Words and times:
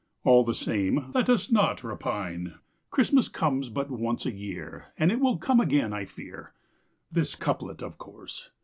All 0.23 0.43
the 0.43 0.55
same, 0.55 1.11
Let 1.13 1.29
us 1.29 1.51
not 1.51 1.83
repine: 1.83 2.55
Christmas 2.89 3.27
comes 3.29 3.69
but 3.69 3.91
once 3.91 4.25
a 4.25 4.31
year, 4.31 4.85
And 4.97 5.11
it 5.11 5.19
will 5.19 5.37
come 5.37 5.59
again, 5.59 5.93
I 5.93 6.05
fear. 6.05 6.53
This 7.11 7.35
couplet, 7.35 7.83
of 7.83 7.99
course. 7.99 8.49